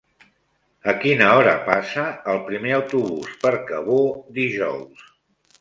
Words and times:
A 0.93 0.93
quina 1.03 1.27
hora 1.39 1.53
passa 1.67 2.05
el 2.33 2.41
primer 2.49 2.73
autobús 2.79 3.39
per 3.45 3.55
Cabó 3.71 4.03
dijous? 4.41 5.07